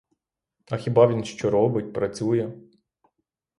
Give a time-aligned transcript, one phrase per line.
[0.71, 2.53] А хіба він що робить, працює?